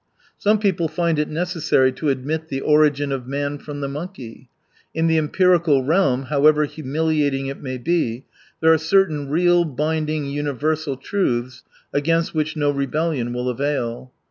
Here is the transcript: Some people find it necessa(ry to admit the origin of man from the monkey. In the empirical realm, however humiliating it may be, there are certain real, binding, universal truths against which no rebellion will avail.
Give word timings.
Some 0.39 0.57
people 0.57 0.87
find 0.87 1.19
it 1.19 1.29
necessa(ry 1.29 1.91
to 1.97 2.09
admit 2.09 2.47
the 2.47 2.59
origin 2.61 3.11
of 3.11 3.27
man 3.27 3.59
from 3.59 3.81
the 3.81 3.87
monkey. 3.87 4.49
In 4.95 5.05
the 5.05 5.19
empirical 5.19 5.83
realm, 5.83 6.23
however 6.23 6.65
humiliating 6.65 7.45
it 7.45 7.61
may 7.61 7.77
be, 7.77 8.25
there 8.61 8.73
are 8.73 8.79
certain 8.79 9.29
real, 9.29 9.63
binding, 9.63 10.25
universal 10.25 10.97
truths 10.97 11.61
against 11.93 12.33
which 12.33 12.57
no 12.57 12.71
rebellion 12.71 13.31
will 13.31 13.47
avail. 13.47 14.11